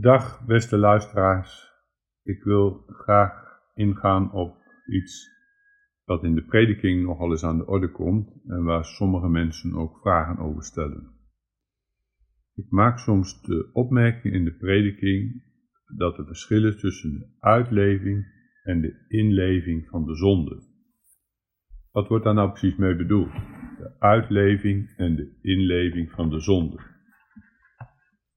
Dag 0.00 0.46
beste 0.46 0.76
luisteraars, 0.76 1.72
ik 2.22 2.42
wil 2.42 2.84
graag 2.86 3.32
ingaan 3.74 4.32
op 4.32 4.56
iets 4.86 5.28
wat 6.04 6.24
in 6.24 6.34
de 6.34 6.44
prediking 6.44 7.02
nogal 7.02 7.30
eens 7.30 7.44
aan 7.44 7.58
de 7.58 7.66
orde 7.66 7.90
komt 7.90 8.42
en 8.46 8.64
waar 8.64 8.84
sommige 8.84 9.28
mensen 9.28 9.74
ook 9.74 9.98
vragen 10.00 10.38
over 10.38 10.62
stellen. 10.62 11.10
Ik 12.54 12.66
maak 12.70 12.98
soms 12.98 13.42
de 13.42 13.70
opmerking 13.72 14.34
in 14.34 14.44
de 14.44 14.54
prediking 14.54 15.42
dat 15.96 16.18
er 16.18 16.26
verschil 16.26 16.64
is 16.64 16.80
tussen 16.80 17.12
de 17.12 17.26
uitleving 17.40 18.26
en 18.62 18.80
de 18.80 19.04
inleving 19.08 19.88
van 19.88 20.04
de 20.04 20.14
zonde. 20.14 20.62
Wat 21.90 22.08
wordt 22.08 22.24
daar 22.24 22.34
nou 22.34 22.50
precies 22.50 22.76
mee 22.76 22.96
bedoeld? 22.96 23.32
De 23.78 23.96
uitleving 23.98 24.94
en 24.96 25.16
de 25.16 25.38
inleving 25.42 26.10
van 26.10 26.30
de 26.30 26.40
zonde. 26.40 26.99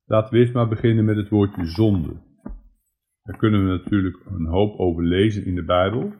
Laten 0.05 0.34
we 0.34 0.39
eerst 0.39 0.53
maar 0.53 0.67
beginnen 0.67 1.05
met 1.05 1.16
het 1.16 1.30
woordje 1.30 1.66
zonde. 1.66 2.21
Daar 3.23 3.38
kunnen 3.38 3.66
we 3.66 3.77
natuurlijk 3.77 4.25
een 4.25 4.45
hoop 4.45 4.80
over 4.80 5.03
lezen 5.03 5.45
in 5.45 5.55
de 5.55 5.66
Bijbel. 5.66 6.13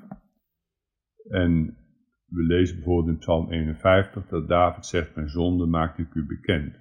En 1.30 1.78
we 2.26 2.44
lezen 2.44 2.76
bijvoorbeeld 2.76 3.08
in 3.08 3.18
Psalm 3.18 3.52
51 3.52 4.28
dat 4.28 4.48
David 4.48 4.86
zegt: 4.86 5.16
Mijn 5.16 5.30
zonde 5.30 5.66
maakt 5.66 5.98
ik 5.98 6.14
u 6.14 6.26
bekend. 6.26 6.76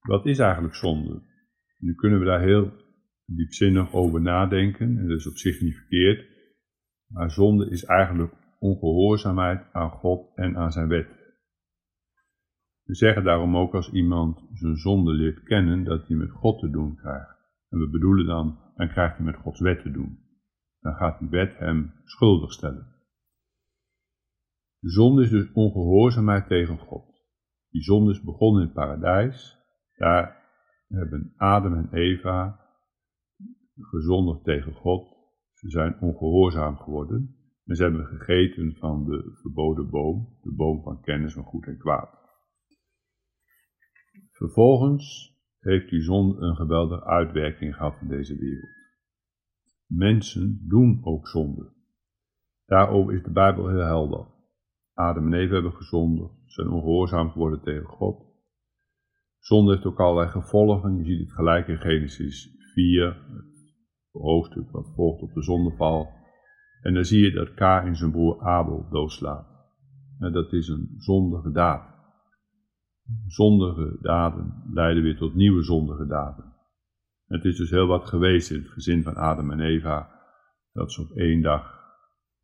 Wat 0.00 0.26
is 0.26 0.38
eigenlijk 0.38 0.74
zonde? 0.74 1.22
Nu 1.78 1.94
kunnen 1.94 2.18
we 2.18 2.24
daar 2.24 2.42
heel 2.42 2.72
diepzinnig 3.26 3.92
over 3.92 4.20
nadenken, 4.20 4.98
en 4.98 5.08
dat 5.08 5.16
is 5.16 5.26
op 5.26 5.36
zich 5.36 5.60
niet 5.60 5.76
verkeerd. 5.76 6.26
Maar 7.06 7.30
zonde 7.30 7.70
is 7.70 7.84
eigenlijk 7.84 8.32
ongehoorzaamheid 8.58 9.72
aan 9.72 9.90
God 9.90 10.36
en 10.36 10.56
aan 10.56 10.72
zijn 10.72 10.88
wet. 10.88 11.23
We 12.84 12.94
zeggen 12.94 13.24
daarom 13.24 13.56
ook 13.56 13.74
als 13.74 13.92
iemand 13.92 14.46
zijn 14.52 14.76
zonde 14.76 15.12
leert 15.12 15.42
kennen, 15.42 15.84
dat 15.84 16.06
hij 16.06 16.16
met 16.16 16.30
God 16.30 16.58
te 16.58 16.70
doen 16.70 16.96
krijgt. 16.96 17.36
En 17.68 17.78
we 17.78 17.88
bedoelen 17.88 18.26
dan, 18.26 18.58
dan 18.76 18.88
krijgt 18.88 19.16
hij 19.16 19.26
met 19.26 19.36
Gods 19.36 19.60
wet 19.60 19.82
te 19.82 19.90
doen. 19.90 20.18
Dan 20.80 20.94
gaat 20.94 21.18
die 21.18 21.28
wet 21.28 21.58
hem 21.58 21.92
schuldig 22.04 22.52
stellen. 22.52 22.86
De 24.78 24.90
zonde 24.90 25.22
is 25.22 25.30
dus 25.30 25.52
ongehoorzaamheid 25.52 26.46
tegen 26.46 26.78
God. 26.78 27.04
Die 27.70 27.82
zonde 27.82 28.10
is 28.10 28.22
begonnen 28.22 28.60
in 28.60 28.66
het 28.66 28.76
paradijs. 28.76 29.58
Daar 29.96 30.42
hebben 30.88 31.32
Adam 31.36 31.74
en 31.74 31.92
Eva 31.92 32.60
gezondigd 33.80 34.44
tegen 34.44 34.72
God. 34.72 35.16
Ze 35.52 35.70
zijn 35.70 36.00
ongehoorzaam 36.00 36.76
geworden. 36.76 37.36
En 37.64 37.76
ze 37.76 37.82
hebben 37.82 38.06
gegeten 38.06 38.74
van 38.74 39.04
de 39.04 39.30
verboden 39.40 39.90
boom, 39.90 40.38
de 40.42 40.54
boom 40.54 40.82
van 40.82 41.00
kennis 41.00 41.32
van 41.32 41.44
goed 41.44 41.66
en 41.66 41.78
kwaad. 41.78 42.23
Vervolgens 44.44 45.36
heeft 45.58 45.90
die 45.90 46.00
zon 46.00 46.42
een 46.42 46.56
geweldige 46.56 47.04
uitwerking 47.04 47.74
gehad 47.74 48.00
in 48.00 48.08
deze 48.08 48.36
wereld. 48.36 48.70
Mensen 49.86 50.64
doen 50.68 51.00
ook 51.02 51.28
zonde. 51.28 51.72
Daarover 52.66 53.14
is 53.14 53.22
de 53.22 53.30
Bijbel 53.30 53.68
heel 53.68 53.84
helder. 53.84 54.26
Adam 54.94 55.26
en 55.26 55.40
Eva 55.40 55.52
hebben 55.52 55.72
gezondigd, 55.72 56.32
zijn 56.44 56.68
ongehoorzaam 56.68 57.30
geworden 57.30 57.60
tegen 57.62 57.86
God. 57.86 58.24
Zonde 59.38 59.72
heeft 59.72 59.84
ook 59.84 60.00
allerlei 60.00 60.28
gevolgen. 60.28 60.96
Je 60.96 61.04
ziet 61.04 61.20
het 61.20 61.32
gelijk 61.32 61.68
in 61.68 61.78
Genesis 61.78 62.56
4, 62.72 63.04
het 63.04 64.22
hoofdstuk 64.22 64.70
wat 64.70 64.92
volgt 64.94 65.22
op 65.22 65.34
de 65.34 65.42
zondeval. 65.42 66.08
En 66.82 66.94
dan 66.94 67.04
zie 67.04 67.24
je 67.24 67.32
dat 67.32 67.54
Kain 67.54 67.96
zijn 67.96 68.10
broer 68.10 68.40
Abel 68.40 68.86
doodslaat. 68.90 69.46
En 70.18 70.32
dat 70.32 70.52
is 70.52 70.68
een 70.68 70.94
zondige 70.98 71.50
daad. 71.50 71.93
Zondige 73.26 73.98
daden 74.00 74.62
leiden 74.72 75.02
weer 75.02 75.16
tot 75.16 75.34
nieuwe 75.34 75.62
zondige 75.62 76.06
daden. 76.06 76.52
Het 77.26 77.44
is 77.44 77.56
dus 77.56 77.70
heel 77.70 77.86
wat 77.86 78.06
geweest 78.06 78.50
in 78.50 78.58
het 78.58 78.68
gezin 78.68 79.02
van 79.02 79.14
Adam 79.14 79.50
en 79.50 79.60
Eva, 79.60 80.20
dat 80.72 80.92
ze 80.92 81.00
op 81.00 81.10
één 81.10 81.42
dag 81.42 81.82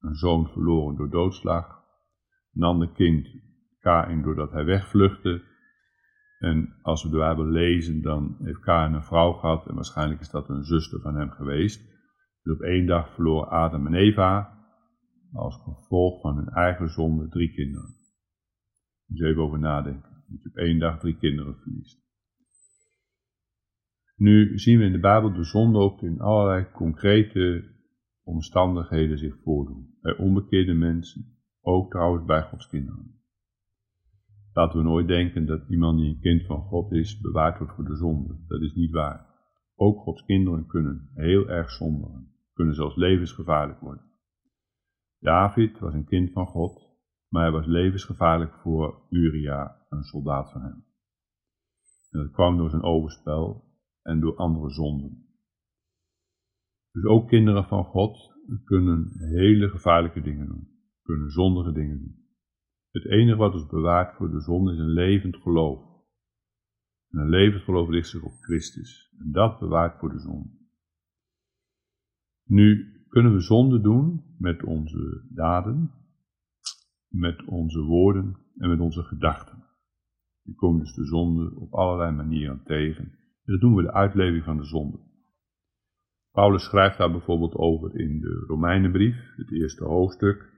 een 0.00 0.14
zoon 0.14 0.48
verloren 0.48 0.96
door 0.96 1.10
doodslag, 1.10 1.84
een 2.54 2.62
ander 2.62 2.92
kind, 2.92 3.28
Kain, 3.78 4.22
doordat 4.22 4.52
hij 4.52 4.64
wegvluchtte. 4.64 5.42
En 6.38 6.74
als 6.82 7.02
we 7.02 7.10
de 7.10 7.16
Bijbel 7.16 7.46
lezen, 7.46 8.02
dan 8.02 8.36
heeft 8.42 8.60
Kain 8.60 8.92
een 8.92 9.04
vrouw 9.04 9.32
gehad 9.32 9.68
en 9.68 9.74
waarschijnlijk 9.74 10.20
is 10.20 10.30
dat 10.30 10.48
een 10.48 10.64
zuster 10.64 11.00
van 11.00 11.14
hem 11.14 11.30
geweest. 11.30 11.88
Dus 12.42 12.54
op 12.54 12.60
één 12.60 12.86
dag 12.86 13.14
verloren 13.14 13.48
Adam 13.48 13.86
en 13.86 13.94
Eva 13.94 14.58
als 15.32 15.60
gevolg 15.64 16.20
van 16.20 16.36
hun 16.36 16.48
eigen 16.48 16.88
zonde 16.88 17.28
drie 17.28 17.52
kinderen. 17.52 17.94
Dus 19.06 19.20
even 19.20 19.42
over 19.42 19.58
nadenken 19.58 20.19
dat 20.30 20.42
je 20.42 20.48
op 20.48 20.56
één 20.56 20.78
dag 20.78 20.98
drie 20.98 21.16
kinderen 21.16 21.56
verliest. 21.56 22.08
Nu 24.16 24.58
zien 24.58 24.78
we 24.78 24.84
in 24.84 24.92
de 24.92 25.00
Bijbel 25.00 25.32
de 25.32 25.44
zonde 25.44 25.78
ook 25.78 26.02
in 26.02 26.20
allerlei 26.20 26.70
concrete 26.70 27.64
omstandigheden 28.22 29.18
zich 29.18 29.36
voordoen. 29.42 29.94
Bij 30.00 30.16
onbekeerde 30.16 30.72
mensen, 30.72 31.38
ook 31.60 31.90
trouwens 31.90 32.24
bij 32.24 32.42
Gods 32.42 32.68
kinderen. 32.68 33.20
Laten 34.52 34.78
we 34.78 34.84
nooit 34.84 35.08
denken 35.08 35.46
dat 35.46 35.68
iemand 35.68 35.98
die 35.98 36.08
een 36.08 36.20
kind 36.20 36.46
van 36.46 36.62
God 36.62 36.92
is, 36.92 37.20
bewaard 37.20 37.58
wordt 37.58 37.74
voor 37.74 37.84
de 37.84 37.96
zonde. 37.96 38.44
Dat 38.46 38.60
is 38.60 38.74
niet 38.74 38.90
waar. 38.90 39.26
Ook 39.74 40.00
Gods 40.00 40.24
kinderen 40.24 40.66
kunnen 40.66 41.10
heel 41.14 41.48
erg 41.48 41.70
zondigen, 41.70 42.28
kunnen 42.52 42.74
zelfs 42.74 42.96
levensgevaarlijk 42.96 43.80
worden. 43.80 44.04
David 45.18 45.78
was 45.78 45.94
een 45.94 46.06
kind 46.06 46.32
van 46.32 46.46
God, 46.46 46.89
maar 47.30 47.42
hij 47.42 47.52
was 47.52 47.66
levensgevaarlijk 47.66 48.54
voor 48.54 49.06
Uria, 49.10 49.86
een 49.88 50.02
soldaat 50.02 50.50
van 50.52 50.62
hem. 50.62 50.84
En 52.10 52.20
dat 52.20 52.30
kwam 52.30 52.56
door 52.56 52.70
zijn 52.70 52.82
overspel 52.82 53.64
en 54.02 54.20
door 54.20 54.36
andere 54.36 54.70
zonden. 54.70 55.26
Dus 56.92 57.04
ook 57.04 57.28
kinderen 57.28 57.64
van 57.64 57.84
God 57.84 58.38
kunnen 58.64 59.10
hele 59.18 59.68
gevaarlijke 59.68 60.20
dingen 60.20 60.46
doen, 60.46 60.68
kunnen 61.02 61.30
zondige 61.30 61.72
dingen 61.72 61.98
doen. 61.98 62.20
Het 62.90 63.04
enige 63.04 63.36
wat 63.36 63.52
ons 63.52 63.66
bewaart 63.66 64.16
voor 64.16 64.30
de 64.30 64.40
zonde 64.40 64.72
is 64.72 64.78
een 64.78 64.92
levend 64.92 65.36
geloof. 65.36 65.80
En 67.10 67.18
een 67.18 67.28
levend 67.28 67.62
geloof 67.62 67.88
richt 67.88 68.08
zich 68.08 68.22
op 68.22 68.32
Christus. 68.40 69.14
En 69.18 69.32
dat 69.32 69.58
bewaart 69.58 69.98
voor 69.98 70.08
de 70.08 70.18
zonde. 70.18 70.58
Nu 72.44 72.94
kunnen 73.08 73.32
we 73.32 73.40
zonde 73.40 73.80
doen 73.80 74.34
met 74.38 74.64
onze 74.64 75.26
daden, 75.28 75.99
met 77.10 77.44
onze 77.44 77.80
woorden 77.80 78.36
en 78.58 78.68
met 78.68 78.80
onze 78.80 79.02
gedachten. 79.02 79.64
Die 80.42 80.54
komen 80.54 80.80
dus 80.80 80.94
de 80.94 81.04
zonde 81.04 81.54
op 81.56 81.74
allerlei 81.74 82.10
manieren 82.10 82.62
tegen. 82.64 83.04
En 83.44 83.52
dat 83.52 83.60
doen 83.60 83.74
we 83.74 83.82
de 83.82 83.92
uitleving 83.92 84.44
van 84.44 84.56
de 84.56 84.64
zonde. 84.64 84.98
Paulus 86.32 86.64
schrijft 86.64 86.98
daar 86.98 87.10
bijvoorbeeld 87.10 87.54
over 87.54 88.00
in 88.00 88.20
de 88.20 88.44
Romeinenbrief, 88.46 89.34
het 89.36 89.52
eerste 89.52 89.84
hoofdstuk. 89.84 90.48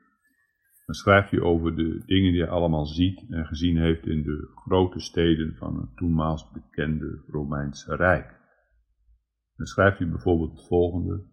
Dan 0.87 0.95
schrijft 0.95 1.31
hij 1.31 1.41
over 1.41 1.77
de 1.77 2.03
dingen 2.07 2.33
die 2.33 2.41
hij 2.41 2.51
allemaal 2.51 2.87
ziet 2.87 3.27
en 3.29 3.47
gezien 3.47 3.77
heeft 3.77 4.07
in 4.07 4.23
de 4.23 4.51
grote 4.55 5.01
steden 5.01 5.57
van 5.57 5.81
het 5.81 5.97
toenmaals 5.97 6.51
bekende 6.51 7.25
Romeinse 7.27 7.97
Rijk. 7.97 8.41
Dan 9.57 9.67
schrijft 9.67 9.99
hij 9.99 10.09
bijvoorbeeld 10.09 10.51
het 10.51 10.67
volgende. 10.67 11.25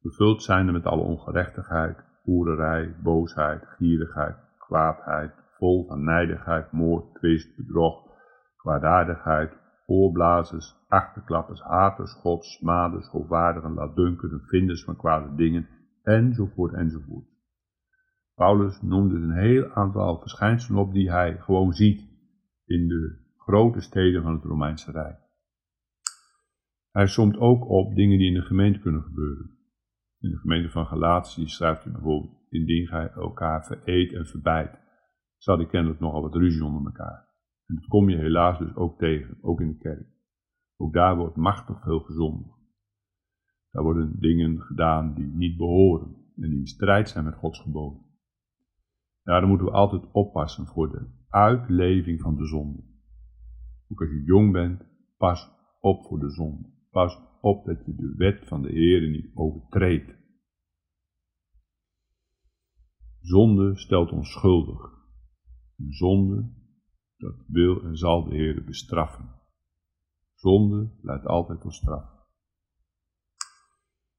Vervuld 0.00 0.42
zijnde 0.42 0.72
met 0.72 0.84
alle 0.84 1.02
ongerechtigheid, 1.02 2.04
hoererij, 2.22 2.96
boosheid, 3.02 3.66
gierigheid, 3.66 4.36
kwaadheid, 4.66 5.32
vol 5.58 5.86
van 5.86 6.04
nijdigheid, 6.04 6.72
moord, 6.72 7.14
twist, 7.14 7.56
bedrog, 7.56 8.02
kwaadaardigheid, 8.56 9.52
oorblazers, 9.86 10.76
achterklappers, 10.88 11.60
haters, 11.60 12.12
gods, 12.12 12.52
smaders, 12.52 13.08
hoogwaardigen, 13.08 13.74
laatdunkenden, 13.74 14.40
vinders 14.40 14.84
van 14.84 14.96
kwade 14.96 15.34
dingen, 15.34 15.68
enzovoort, 16.02 16.72
enzovoort. 16.72 17.26
Paulus 18.34 18.82
noemt 18.82 19.10
dus 19.10 19.22
een 19.22 19.38
heel 19.38 19.70
aantal 19.70 20.20
verschijnselen 20.20 20.80
op 20.80 20.92
die 20.92 21.10
hij 21.10 21.38
gewoon 21.38 21.72
ziet 21.72 22.08
in 22.64 22.88
de 22.88 23.22
grote 23.36 23.80
steden 23.80 24.22
van 24.22 24.34
het 24.34 24.44
Romeinse 24.44 24.92
Rijk. 24.92 25.18
Hij 26.90 27.06
somt 27.06 27.36
ook 27.36 27.68
op 27.68 27.94
dingen 27.94 28.18
die 28.18 28.28
in 28.28 28.34
de 28.34 28.46
gemeente 28.46 28.78
kunnen 28.78 29.02
gebeuren. 29.02 29.50
In 30.18 30.30
de 30.30 30.38
gemeente 30.38 30.70
van 30.70 30.86
Galatië 30.86 31.48
schrijft 31.48 31.84
hij 31.84 31.92
bijvoorbeeld 31.92 32.43
indien 32.54 32.86
gij 32.86 33.10
elkaar 33.10 33.64
vereet 33.64 34.12
en 34.12 34.26
verbijt, 34.26 34.78
zal 35.36 35.56
die 35.56 35.66
kennelijk 35.66 36.00
nogal 36.00 36.22
wat 36.22 36.34
ruzie 36.34 36.64
onder 36.64 36.84
elkaar. 36.84 37.28
En 37.66 37.74
dat 37.74 37.86
kom 37.86 38.08
je 38.08 38.16
helaas 38.16 38.58
dus 38.58 38.74
ook 38.74 38.98
tegen, 38.98 39.38
ook 39.40 39.60
in 39.60 39.68
de 39.68 39.78
kerk. 39.78 40.06
Ook 40.76 40.92
daar 40.92 41.16
wordt 41.16 41.36
machtig 41.36 41.82
veel 41.82 42.00
gezondigd. 42.00 42.58
Daar 43.70 43.82
worden 43.82 44.20
dingen 44.20 44.60
gedaan 44.60 45.14
die 45.14 45.26
niet 45.26 45.56
behoren 45.56 46.16
en 46.36 46.50
die 46.50 46.58
in 46.58 46.66
strijd 46.66 47.08
zijn 47.08 47.24
met 47.24 47.34
Gods 47.34 47.60
geboden. 47.60 48.02
Daarom 49.22 49.48
moeten 49.48 49.66
we 49.66 49.72
altijd 49.72 50.12
oppassen 50.12 50.66
voor 50.66 50.90
de 50.90 51.06
uitleving 51.28 52.20
van 52.20 52.36
de 52.36 52.46
zonde. 52.46 52.82
Ook 53.88 54.00
als 54.00 54.10
je 54.10 54.22
jong 54.22 54.52
bent, 54.52 54.84
pas 55.16 55.50
op 55.80 56.04
voor 56.06 56.18
de 56.18 56.30
zonde. 56.30 56.68
Pas 56.90 57.18
op 57.40 57.64
dat 57.64 57.84
je 57.86 57.94
de 57.94 58.14
wet 58.16 58.46
van 58.46 58.62
de 58.62 58.68
Heer 58.68 59.10
niet 59.10 59.30
overtreedt. 59.34 60.23
Zonde 63.24 63.76
stelt 63.76 64.12
ons 64.12 64.30
schuldig. 64.30 64.92
zonde, 65.88 66.52
dat 67.16 67.34
wil 67.46 67.82
en 67.82 67.96
zal 67.96 68.24
de 68.24 68.34
Heer 68.34 68.64
bestraffen. 68.64 69.40
Zonde 70.34 70.98
leidt 71.02 71.26
altijd 71.26 71.60
tot 71.60 71.74
straf. 71.74 72.04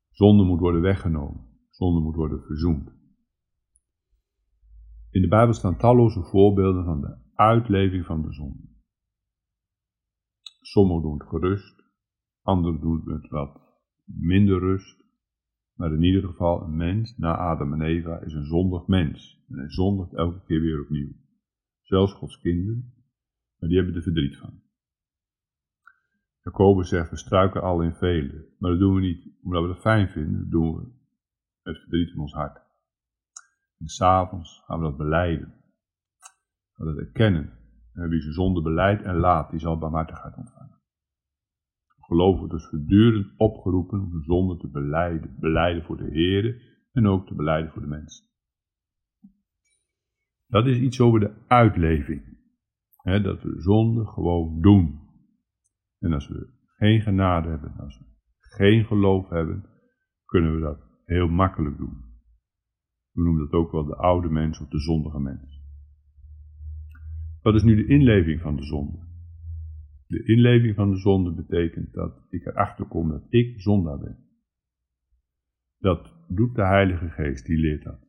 Zonde 0.09 0.43
moet 0.43 0.59
worden 0.59 0.81
weggenomen. 0.81 1.47
Zonde 1.69 1.99
moet 1.99 2.15
worden 2.15 2.43
verzoend. 2.43 2.89
In 5.09 5.21
de 5.21 5.27
Bijbel 5.27 5.53
staan 5.53 5.77
talloze 5.77 6.23
voorbeelden 6.23 6.85
van 6.85 7.01
de 7.01 7.17
uitleving 7.33 8.05
van 8.05 8.21
de 8.21 8.33
zonde. 8.33 8.67
Sommigen 10.61 11.01
doen 11.01 11.19
het 11.19 11.27
gerust, 11.27 11.83
anderen 12.41 12.79
doen 12.79 13.03
het 13.05 13.29
wat 13.29 13.61
minder 14.05 14.59
rust. 14.59 15.04
Maar 15.75 15.93
in 15.93 16.03
ieder 16.03 16.23
geval, 16.23 16.61
een 16.61 16.75
mens 16.75 17.17
na 17.17 17.37
Adam 17.37 17.73
en 17.73 17.81
Eva 17.81 18.19
is 18.19 18.33
een 18.33 18.45
zondig 18.45 18.87
mens. 18.87 19.43
En 19.49 19.57
hij 19.57 19.69
zondigt 19.69 20.13
elke 20.13 20.43
keer 20.45 20.61
weer 20.61 20.81
opnieuw. 20.81 21.11
Zelfs 21.81 22.13
Gods 22.13 22.39
kinderen, 22.39 22.93
maar 23.59 23.69
die 23.69 23.77
hebben 23.77 23.95
er 23.95 24.01
verdriet 24.01 24.37
van. 24.37 24.63
Jacobus 26.43 26.89
zegt, 26.89 27.09
we 27.09 27.17
struiken 27.17 27.61
al 27.61 27.81
in 27.81 27.93
velen. 27.93 28.45
Maar 28.59 28.71
dat 28.71 28.79
doen 28.79 28.95
we 28.95 29.01
niet 29.01 29.29
omdat 29.43 29.61
we 29.63 29.69
het 29.69 29.79
fijn 29.79 30.09
vinden, 30.09 30.39
dat 30.39 30.51
doen 30.51 30.75
we 30.75 30.91
met 31.63 31.79
verdriet 31.79 32.13
in 32.13 32.19
ons 32.19 32.33
hart. 32.33 32.61
En 33.79 33.87
s'avonds 33.87 34.63
gaan 34.65 34.79
we 34.79 34.83
dat 34.83 34.97
beleiden. 34.97 35.53
Gaan 36.71 36.87
we 36.87 36.93
dat 36.93 37.05
erkennen. 37.05 37.53
En 37.93 38.09
wie 38.09 38.21
zijn 38.21 38.33
zonde 38.33 38.61
beleidt 38.61 39.03
en 39.03 39.15
laat, 39.15 39.49
die 39.49 39.59
zal 39.59 39.77
barmhartigheid 39.77 40.35
ontvangen. 40.35 40.64
Geloven 42.05 42.49
dus 42.49 42.65
voortdurend 42.65 43.33
opgeroepen 43.37 43.99
om 43.99 44.11
de 44.11 44.23
zonde 44.23 44.57
te 44.57 44.69
beleiden. 44.69 45.35
Beleiden 45.39 45.83
voor 45.83 45.97
de 45.97 46.09
Heer 46.11 46.61
en 46.91 47.07
ook 47.07 47.27
te 47.27 47.35
beleiden 47.35 47.71
voor 47.71 47.81
de 47.81 47.87
mensen. 47.87 48.25
Dat 50.47 50.65
is 50.65 50.79
iets 50.79 51.01
over 51.01 51.19
de 51.19 51.33
uitleving. 51.47 52.23
dat 53.03 53.41
we 53.41 53.61
zonde 53.61 54.05
gewoon 54.05 54.61
doen. 54.61 54.99
En 55.99 56.13
als 56.13 56.27
we 56.27 56.49
geen 56.65 57.01
genade 57.01 57.49
hebben, 57.49 57.73
als 57.77 57.97
we 57.97 58.05
geen 58.39 58.85
geloof 58.85 59.29
hebben, 59.29 59.65
kunnen 60.25 60.55
we 60.55 60.61
dat 60.61 60.79
heel 61.05 61.27
makkelijk 61.27 61.77
doen. 61.77 62.03
We 63.11 63.21
noemen 63.21 63.43
dat 63.43 63.59
ook 63.59 63.71
wel 63.71 63.85
de 63.85 63.95
oude 63.95 64.29
mens 64.29 64.59
of 64.59 64.67
de 64.67 64.79
zondige 64.79 65.19
mens. 65.19 65.63
Wat 67.41 67.55
is 67.55 67.63
nu 67.63 67.75
de 67.75 67.87
inleving 67.87 68.41
van 68.41 68.55
de 68.55 68.63
zonde? 68.63 69.14
De 70.15 70.23
inleving 70.23 70.75
van 70.75 70.89
de 70.89 70.97
zonde 70.97 71.31
betekent 71.31 71.93
dat 71.93 72.25
ik 72.29 72.45
erachter 72.45 72.85
kom 72.85 73.09
dat 73.09 73.25
ik 73.29 73.61
zondaar 73.61 73.99
ben. 73.99 74.17
Dat 75.77 76.13
doet 76.27 76.55
de 76.55 76.65
Heilige 76.65 77.09
Geest, 77.09 77.45
die 77.45 77.57
leert 77.57 77.83
dat. 77.83 78.07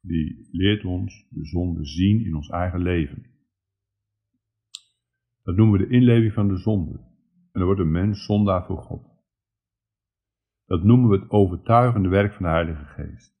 Die 0.00 0.48
leert 0.50 0.84
ons 0.84 1.26
de 1.30 1.44
zonde 1.44 1.84
zien 1.84 2.24
in 2.24 2.34
ons 2.34 2.48
eigen 2.48 2.82
leven. 2.82 3.26
Dat 5.42 5.56
noemen 5.56 5.80
we 5.80 5.86
de 5.86 5.94
inleving 5.94 6.32
van 6.32 6.48
de 6.48 6.56
zonde. 6.56 6.98
En 6.98 7.60
dan 7.60 7.64
wordt 7.64 7.80
een 7.80 7.90
mens 7.90 8.24
zondaar 8.24 8.66
voor 8.66 8.78
God. 8.78 9.06
Dat 10.64 10.84
noemen 10.84 11.08
we 11.10 11.16
het 11.16 11.30
overtuigende 11.30 12.08
werk 12.08 12.32
van 12.32 12.42
de 12.42 12.50
Heilige 12.50 12.84
Geest. 12.84 13.38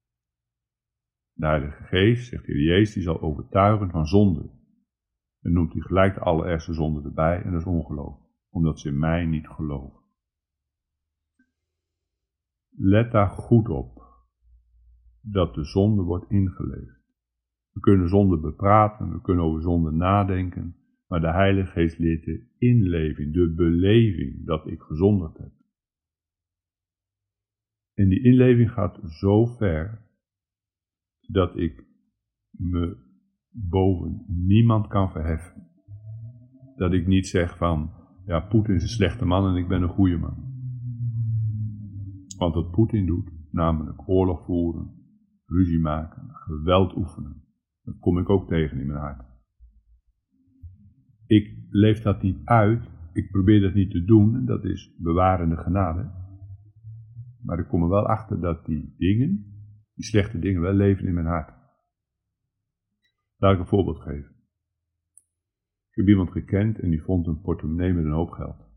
De 1.32 1.46
Heilige 1.46 1.82
Geest, 1.82 2.28
zegt 2.28 2.46
de 2.46 2.52
Heer 2.52 2.62
Jezus, 2.62 2.94
die 2.94 3.02
zal 3.02 3.20
overtuigen 3.20 3.90
van 3.90 4.06
zonde. 4.06 4.50
En 5.44 5.52
noemt 5.52 5.72
hij 5.72 5.82
gelijk 5.82 6.14
de 6.14 6.20
allerergste 6.20 6.74
zonde 6.74 7.02
erbij, 7.02 7.42
en 7.42 7.52
dat 7.52 7.60
is 7.60 7.66
ongeloof, 7.66 8.18
omdat 8.50 8.80
ze 8.80 8.88
in 8.88 8.98
mij 8.98 9.26
niet 9.26 9.48
geloven. 9.48 10.00
Let 12.70 13.12
daar 13.12 13.28
goed 13.28 13.68
op, 13.68 14.02
dat 15.20 15.54
de 15.54 15.64
zonde 15.64 16.02
wordt 16.02 16.30
ingeleefd. 16.30 17.02
We 17.72 17.80
kunnen 17.80 18.08
zonde 18.08 18.40
bepraten, 18.40 19.12
we 19.12 19.20
kunnen 19.20 19.44
over 19.44 19.62
zonde 19.62 19.90
nadenken, 19.90 20.76
maar 21.06 21.20
de 21.20 21.32
Heilige 21.32 21.70
Geest 21.70 21.98
leert 21.98 22.24
de 22.24 22.46
inleving, 22.58 23.32
de 23.32 23.54
beleving 23.54 24.46
dat 24.46 24.66
ik 24.66 24.80
gezondigd 24.80 25.38
heb. 25.38 25.52
En 27.94 28.08
die 28.08 28.22
inleving 28.22 28.70
gaat 28.70 29.00
zo 29.04 29.46
ver 29.46 30.08
dat 31.20 31.56
ik 31.56 31.84
me 32.50 33.03
boven 33.54 34.24
niemand 34.26 34.86
kan 34.86 35.10
verheffen. 35.10 35.62
Dat 36.76 36.92
ik 36.92 37.06
niet 37.06 37.26
zeg 37.26 37.56
van, 37.56 37.90
ja, 38.26 38.40
Poetin 38.40 38.74
is 38.74 38.82
een 38.82 38.88
slechte 38.88 39.24
man 39.24 39.46
en 39.46 39.56
ik 39.56 39.68
ben 39.68 39.82
een 39.82 39.88
goede 39.88 40.16
man. 40.16 40.52
Want 42.38 42.54
wat 42.54 42.70
Poetin 42.70 43.06
doet, 43.06 43.30
namelijk 43.50 44.08
oorlog 44.08 44.44
voeren, 44.44 44.90
ruzie 45.46 45.80
maken, 45.80 46.28
geweld 46.30 46.96
oefenen, 46.96 47.42
dat 47.82 47.98
kom 47.98 48.18
ik 48.18 48.30
ook 48.30 48.48
tegen 48.48 48.80
in 48.80 48.86
mijn 48.86 48.98
hart. 48.98 49.24
Ik 51.26 51.56
leef 51.70 52.02
dat 52.02 52.22
niet 52.22 52.44
uit, 52.44 52.90
ik 53.12 53.30
probeer 53.30 53.60
dat 53.60 53.74
niet 53.74 53.90
te 53.90 54.04
doen, 54.04 54.44
dat 54.44 54.64
is 54.64 54.96
bewarende 54.98 55.56
genade. 55.56 56.10
Maar 57.42 57.58
ik 57.58 57.68
kom 57.68 57.82
er 57.82 57.88
wel 57.88 58.06
achter 58.06 58.40
dat 58.40 58.66
die 58.66 58.94
dingen, 58.96 59.44
die 59.94 60.04
slechte 60.04 60.38
dingen, 60.38 60.60
wel 60.60 60.72
leven 60.72 61.06
in 61.06 61.14
mijn 61.14 61.26
hart. 61.26 61.63
Laat 63.36 63.54
ik 63.54 63.60
een 63.60 63.66
voorbeeld 63.66 64.00
geven. 64.00 64.34
Ik 65.90 66.00
heb 66.00 66.08
iemand 66.08 66.30
gekend 66.30 66.78
en 66.78 66.90
die 66.90 67.02
vond 67.02 67.26
een 67.26 67.40
portemonnee 67.40 67.92
met 67.92 68.04
een 68.04 68.10
hoop 68.10 68.30
geld. 68.30 68.72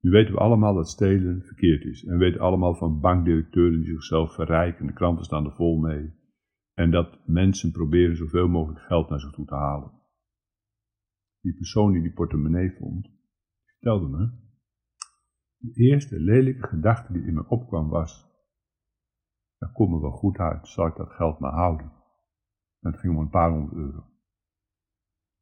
Nu 0.00 0.10
weten 0.10 0.34
we 0.34 0.40
allemaal 0.40 0.74
dat 0.74 0.88
stelen 0.88 1.42
verkeerd 1.42 1.84
is. 1.84 2.04
En 2.04 2.12
we 2.12 2.18
weten 2.18 2.40
allemaal 2.40 2.74
van 2.74 3.00
bankdirecteuren 3.00 3.80
die 3.80 3.92
zichzelf 3.92 4.34
verrijken. 4.34 4.86
De 4.86 4.92
kranten 4.92 5.24
staan 5.24 5.44
er 5.44 5.54
vol 5.54 5.78
mee. 5.78 6.14
En 6.74 6.90
dat 6.90 7.18
mensen 7.26 7.72
proberen 7.72 8.16
zoveel 8.16 8.48
mogelijk 8.48 8.80
geld 8.80 9.08
naar 9.10 9.20
zich 9.20 9.32
toe 9.32 9.46
te 9.46 9.54
halen. 9.54 9.92
Die 11.40 11.54
persoon 11.54 11.92
die 11.92 12.02
die 12.02 12.12
portemonnee 12.12 12.76
vond, 12.78 13.10
vertelde 13.64 14.08
me. 14.08 14.30
De 15.56 15.82
eerste 15.82 16.20
lelijke 16.20 16.66
gedachte 16.66 17.12
die 17.12 17.26
in 17.26 17.34
me 17.34 17.48
opkwam 17.48 17.88
was: 17.88 18.30
dat 19.58 19.72
komt 19.72 19.90
me 19.90 20.00
wel 20.00 20.10
goed 20.10 20.38
uit, 20.38 20.68
zal 20.68 20.86
ik 20.86 20.96
dat 20.96 21.10
geld 21.10 21.38
maar 21.38 21.52
houden? 21.52 21.92
Het 22.80 22.98
ging 22.98 23.14
om 23.14 23.20
een 23.20 23.30
paar 23.30 23.50
honderd 23.50 23.76
euro. 23.76 24.04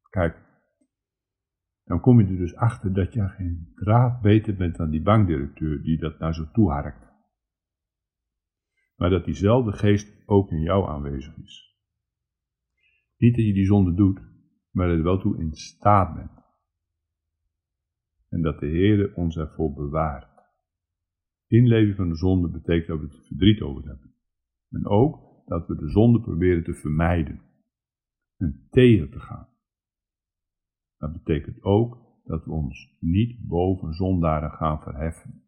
Kijk, 0.09 0.47
dan 1.83 1.99
kom 1.99 2.19
je 2.19 2.27
er 2.27 2.37
dus 2.37 2.55
achter 2.55 2.93
dat 2.93 3.13
je 3.13 3.27
geen 3.27 3.71
draad 3.75 4.21
beter 4.21 4.55
bent 4.55 4.75
dan 4.75 4.89
die 4.89 5.01
bankdirecteur 5.01 5.81
die 5.83 5.97
dat 5.97 6.19
naar 6.19 6.33
zo 6.33 6.51
toe 6.51 6.71
harkt. 6.71 7.07
Maar 8.95 9.09
dat 9.09 9.25
diezelfde 9.25 9.71
geest 9.71 10.23
ook 10.25 10.51
in 10.51 10.61
jou 10.61 10.89
aanwezig 10.89 11.37
is. 11.37 11.77
Niet 13.17 13.35
dat 13.35 13.45
je 13.45 13.53
die 13.53 13.65
zonde 13.65 13.93
doet, 13.93 14.21
maar 14.71 14.87
dat 14.87 14.97
je 14.97 15.03
wel 15.03 15.19
toe 15.19 15.39
in 15.39 15.53
staat 15.53 16.15
bent. 16.15 16.31
En 18.29 18.41
dat 18.41 18.59
de 18.59 18.67
Heer 18.67 19.15
ons 19.15 19.37
ervoor 19.37 19.73
bewaart. 19.73 20.27
Inleven 21.47 21.95
van 21.95 22.09
de 22.09 22.15
zonde 22.15 22.49
betekent 22.49 22.87
dat 22.87 22.99
we 22.99 23.05
het 23.05 23.27
verdriet 23.27 23.61
over 23.61 23.87
hebben. 23.87 24.13
En 24.69 24.85
ook 24.85 25.28
dat 25.49 25.67
we 25.67 25.75
de 25.75 25.89
zonde 25.89 26.21
proberen 26.21 26.63
te 26.63 26.73
vermijden 26.73 27.41
en 28.37 28.67
tegen 28.69 29.09
te 29.09 29.19
gaan. 29.19 29.47
Dat 30.97 31.13
betekent 31.13 31.63
ook 31.63 31.97
dat 32.23 32.45
we 32.45 32.51
ons 32.51 32.97
niet 32.99 33.47
boven 33.47 33.93
zondaren 33.93 34.51
gaan 34.51 34.81
verheffen. 34.81 35.43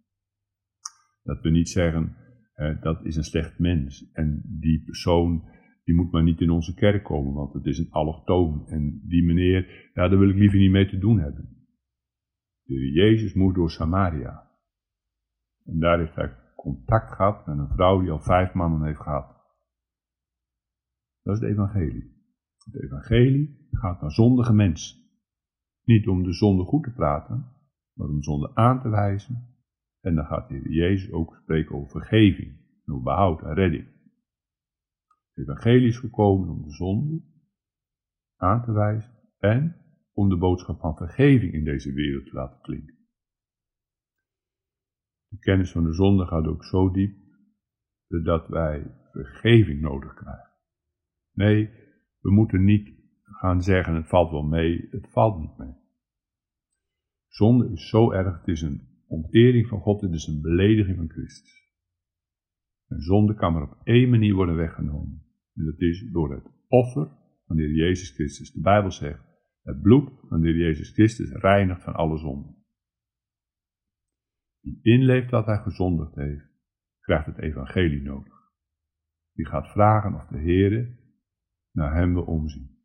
Dat 1.23 1.41
we 1.41 1.49
niet 1.49 1.69
zeggen, 1.69 2.15
eh, 2.53 2.81
dat 2.81 3.05
is 3.05 3.15
een 3.15 3.23
slecht 3.23 3.59
mens 3.59 4.11
en 4.11 4.41
die 4.45 4.83
persoon 4.83 5.49
die 5.83 5.95
moet 5.95 6.11
maar 6.11 6.23
niet 6.23 6.41
in 6.41 6.49
onze 6.49 6.73
kerk 6.73 7.03
komen, 7.03 7.33
want 7.33 7.53
het 7.53 7.65
is 7.65 7.77
een 7.77 7.91
allochtoon 7.91 8.67
en 8.67 9.01
die 9.03 9.23
meneer, 9.23 9.89
ja, 9.93 10.07
daar 10.07 10.19
wil 10.19 10.29
ik 10.29 10.35
liever 10.35 10.59
niet 10.59 10.71
mee 10.71 10.87
te 10.87 10.97
doen 10.97 11.19
hebben. 11.19 11.49
De 12.63 12.91
Jezus 12.91 13.33
moest 13.33 13.55
door 13.55 13.71
Samaria. 13.71 14.49
En 15.65 15.79
daar 15.79 15.99
heeft 15.99 16.15
hij 16.15 16.35
contact 16.55 17.11
gehad 17.11 17.47
met 17.47 17.57
een 17.57 17.67
vrouw 17.67 18.01
die 18.01 18.11
al 18.11 18.19
vijf 18.19 18.53
mannen 18.53 18.83
heeft 18.83 19.01
gehad. 19.01 19.40
Dat 21.23 21.35
is 21.35 21.41
het 21.41 21.49
evangelie. 21.49 22.19
Het 22.63 22.83
evangelie 22.83 23.67
gaat 23.71 24.01
naar 24.01 24.11
zondige 24.11 24.53
mensen. 24.53 24.99
Niet 25.83 26.07
om 26.07 26.23
de 26.23 26.33
zonde 26.33 26.63
goed 26.63 26.83
te 26.83 26.91
praten, 26.91 27.45
maar 27.93 28.07
om 28.07 28.23
zonde 28.23 28.55
aan 28.55 28.81
te 28.81 28.89
wijzen. 28.89 29.55
En 30.01 30.15
dan 30.15 30.25
gaat 30.25 30.49
de 30.49 30.53
Heer 30.53 30.71
Jezus 30.71 31.11
ook 31.11 31.35
spreken 31.35 31.75
over 31.75 31.89
vergeving, 31.89 32.55
over 32.85 33.03
behoud 33.03 33.41
en 33.41 33.53
redding. 33.53 33.87
Het 35.33 35.49
evangelie 35.49 35.87
is 35.87 35.97
gekomen 35.97 36.49
om 36.49 36.61
de 36.61 36.71
zonde 36.71 37.21
aan 38.35 38.63
te 38.63 38.71
wijzen 38.71 39.11
en 39.37 39.75
om 40.13 40.29
de 40.29 40.37
boodschap 40.37 40.79
van 40.79 40.95
vergeving 40.95 41.53
in 41.53 41.63
deze 41.63 41.93
wereld 41.93 42.25
te 42.25 42.33
laten 42.33 42.61
klinken. 42.61 42.99
De 45.27 45.39
kennis 45.39 45.71
van 45.71 45.83
de 45.83 45.93
zonde 45.93 46.25
gaat 46.25 46.45
ook 46.45 46.65
zo 46.65 46.91
diep 46.91 47.19
dat 48.07 48.47
wij 48.47 48.95
vergeving 49.11 49.81
nodig 49.81 50.13
krijgen. 50.13 50.50
Nee, 51.33 51.69
we 52.19 52.31
moeten 52.31 52.63
niet 52.63 52.93
gaan 53.23 53.61
zeggen 53.61 53.95
het 53.95 54.07
valt 54.07 54.31
wel 54.31 54.43
mee, 54.43 54.87
het 54.91 55.11
valt 55.11 55.39
niet 55.39 55.57
mee. 55.57 55.73
Zonde 57.27 57.71
is 57.71 57.89
zo 57.89 58.11
erg, 58.11 58.37
het 58.37 58.47
is 58.47 58.61
een 58.61 58.81
ontering 59.07 59.67
van 59.67 59.79
God, 59.79 60.01
het 60.01 60.13
is 60.13 60.27
een 60.27 60.41
belediging 60.41 60.97
van 60.97 61.09
Christus. 61.09 61.69
En 62.87 63.01
zonde 63.01 63.33
kan 63.33 63.53
maar 63.53 63.61
op 63.61 63.81
één 63.83 64.09
manier 64.09 64.33
worden 64.33 64.55
weggenomen. 64.55 65.23
En 65.53 65.65
dat 65.65 65.79
is 65.79 66.09
door 66.11 66.33
het 66.33 66.51
offer 66.67 67.11
van 67.45 67.55
de 67.55 67.61
Heer 67.61 67.75
Jezus 67.75 68.09
Christus. 68.09 68.51
De 68.51 68.61
Bijbel 68.61 68.91
zegt, 68.91 69.23
Het 69.61 69.81
bloed 69.81 70.11
van 70.27 70.41
de 70.41 70.47
Heer 70.47 70.57
Jezus 70.57 70.89
Christus 70.93 71.31
reinigt 71.31 71.83
van 71.83 71.93
alle 71.93 72.17
zonden. 72.17 72.55
Wie 74.59 74.79
inleeft 74.81 75.29
dat 75.29 75.45
hij 75.45 75.57
gezondigd 75.57 76.15
heeft, 76.15 76.45
krijgt 76.99 77.25
het 77.25 77.37
evangelie 77.37 78.01
nodig. 78.01 78.39
Wie 79.33 79.47
gaat 79.47 79.71
vragen 79.71 80.13
of 80.13 80.27
de 80.27 80.39
Heere 80.39 80.99
naar 81.71 81.95
hem 81.95 82.13
wil 82.13 82.23
omzien. 82.23 82.79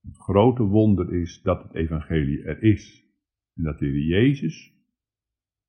Het 0.00 0.16
grote 0.16 0.62
wonder 0.62 1.14
is 1.14 1.42
dat 1.42 1.62
het 1.62 1.74
evangelie 1.74 2.42
er 2.42 2.62
is 2.62 3.04
en 3.54 3.62
dat 3.62 3.78
de 3.78 4.04
Jezus 4.04 4.72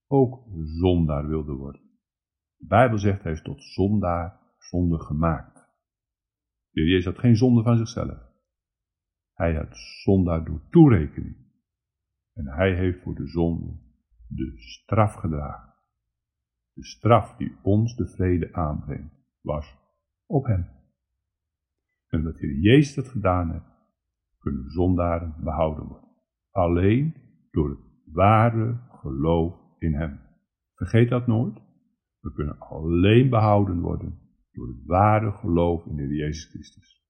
ook 0.07 0.43
zondaar 0.63 1.27
wilde 1.27 1.53
worden. 1.53 1.81
De 2.55 2.65
Bijbel 2.65 2.97
zegt 2.97 3.23
hij 3.23 3.31
is 3.31 3.41
tot 3.41 3.63
zondaar 3.63 4.39
zonde 4.57 4.99
gemaakt. 4.99 5.67
De 6.69 6.81
Jezus 6.81 7.05
had 7.05 7.19
geen 7.19 7.35
zonde 7.35 7.63
van 7.63 7.77
zichzelf. 7.77 8.31
Hij 9.33 9.55
had 9.55 9.77
zondaar 10.03 10.45
door 10.45 10.61
toerekening. 10.69 11.35
En 12.33 12.47
hij 12.47 12.75
heeft 12.75 13.01
voor 13.01 13.15
de 13.15 13.27
zonde 13.27 13.83
de 14.27 14.53
straf 14.55 15.13
gedragen. 15.13 15.73
De 16.73 16.85
straf 16.85 17.35
die 17.37 17.55
ons 17.61 17.95
de 17.95 18.07
vrede 18.07 18.53
aanbrengt, 18.53 19.15
was 19.41 19.77
op 20.25 20.45
hem. 20.45 20.82
En 22.13 22.19
omdat 22.19 22.39
Heer 22.39 22.59
Jezus 22.59 22.95
dat 22.95 23.07
gedaan 23.07 23.51
heeft, 23.51 23.71
kunnen 24.37 24.69
zondaren 24.71 25.35
behouden 25.43 25.85
worden. 25.85 26.09
Alleen 26.51 27.13
door 27.51 27.69
het 27.69 28.13
ware 28.13 28.79
geloof 28.89 29.55
in 29.79 29.93
hem. 29.93 30.19
Vergeet 30.75 31.09
dat 31.09 31.27
nooit. 31.27 31.61
We 32.19 32.33
kunnen 32.33 32.59
alleen 32.59 33.29
behouden 33.29 33.79
worden 33.79 34.19
door 34.51 34.67
het 34.67 34.85
ware 34.85 35.31
geloof 35.31 35.85
in 35.85 35.95
de 35.95 36.01
Heer 36.01 36.15
Jezus 36.15 36.49
Christus. 36.49 37.01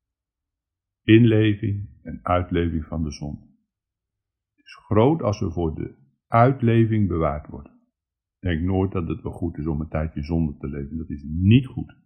Inleving 1.04 1.90
en 2.02 2.20
uitleving 2.24 2.86
van 2.86 3.04
de 3.04 3.12
zon. 3.12 3.40
Het 4.56 4.66
is 4.66 4.76
groot 4.76 5.22
als 5.22 5.40
we 5.40 5.52
voor 5.52 5.76
de 5.76 5.96
uitleving 6.28 7.08
bewaard 7.08 7.48
worden. 7.48 7.72
Denk 8.40 8.62
nooit 8.62 8.92
dat 8.92 9.08
het 9.08 9.22
wel 9.22 9.32
goed 9.32 9.58
is 9.58 9.68
om 9.68 9.82
een 9.82 9.90
tijdje 9.90 10.24
zonde 10.24 10.58
te 10.58 10.68
leven. 10.68 10.98
Dat 10.98 11.10
is 11.10 11.24
niet 11.28 11.66
goed. 11.66 12.03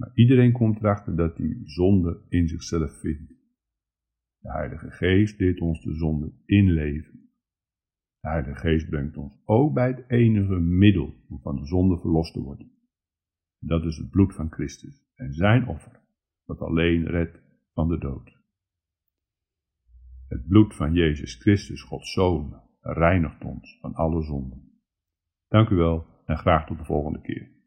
Maar 0.00 0.10
iedereen 0.14 0.52
komt 0.52 0.76
erachter 0.76 1.16
dat 1.16 1.38
hij 1.38 1.60
zonde 1.64 2.20
in 2.28 2.48
zichzelf 2.48 3.00
vindt. 3.00 3.28
De 4.38 4.52
Heilige 4.52 4.90
Geest 4.90 5.38
deed 5.38 5.60
ons 5.60 5.82
de 5.82 5.94
zonde 5.94 6.32
inleven. 6.44 7.30
De 8.20 8.28
Heilige 8.28 8.54
Geest 8.54 8.88
brengt 8.88 9.16
ons 9.16 9.42
ook 9.44 9.74
bij 9.74 9.88
het 9.88 10.04
enige 10.10 10.58
middel 10.58 11.14
om 11.28 11.40
van 11.40 11.56
de 11.56 11.66
zonde 11.66 11.98
verlost 11.98 12.32
te 12.32 12.42
worden. 12.42 12.72
Dat 13.58 13.84
is 13.84 13.96
het 13.96 14.10
bloed 14.10 14.34
van 14.34 14.50
Christus 14.50 15.10
en 15.14 15.32
zijn 15.32 15.66
offer, 15.66 16.00
dat 16.44 16.60
alleen 16.60 17.06
redt 17.06 17.42
van 17.72 17.88
de 17.88 17.98
dood. 17.98 18.38
Het 20.28 20.46
bloed 20.46 20.74
van 20.74 20.94
Jezus 20.94 21.34
Christus, 21.34 21.82
Gods 21.82 22.12
Zoon, 22.12 22.60
reinigt 22.80 23.44
ons 23.44 23.78
van 23.80 23.94
alle 23.94 24.22
zonden. 24.22 24.72
Dank 25.48 25.68
u 25.68 25.74
wel 25.74 26.06
en 26.24 26.38
graag 26.38 26.66
tot 26.66 26.78
de 26.78 26.84
volgende 26.84 27.20
keer. 27.20 27.59